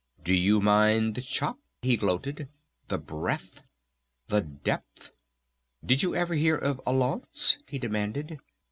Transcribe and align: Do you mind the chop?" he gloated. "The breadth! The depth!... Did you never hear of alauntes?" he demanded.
Do 0.23 0.33
you 0.33 0.59
mind 0.61 1.13
the 1.13 1.21
chop?" 1.21 1.59
he 1.83 1.95
gloated. 1.95 2.49
"The 2.87 2.97
breadth! 2.97 3.61
The 4.29 4.41
depth!... 4.41 5.11
Did 5.85 6.01
you 6.01 6.13
never 6.13 6.33
hear 6.33 6.55
of 6.57 6.81
alauntes?" 6.87 7.59
he 7.67 7.77
demanded. 7.77 8.39